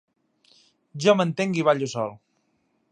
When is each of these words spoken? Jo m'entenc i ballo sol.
Jo 1.05 1.15
m'entenc 1.19 1.61
i 1.61 1.67
ballo 1.69 1.93
sol. 1.95 2.19